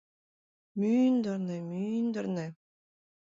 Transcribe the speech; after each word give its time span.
—Мӱндырнӧ-мӱндырнӧ... 0.79 2.45